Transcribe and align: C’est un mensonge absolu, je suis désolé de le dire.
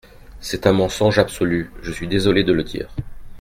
C’est 0.39 0.65
un 0.65 0.73
mensonge 0.73 1.19
absolu, 1.19 1.69
je 1.83 1.91
suis 1.91 2.07
désolé 2.07 2.43
de 2.43 2.53
le 2.53 2.63
dire. 2.63 2.89